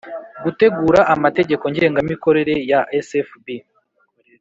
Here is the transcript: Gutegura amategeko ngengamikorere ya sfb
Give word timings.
Gutegura 0.43 0.99
amategeko 1.13 1.63
ngengamikorere 1.71 2.53
ya 2.71 2.79
sfb 3.07 3.45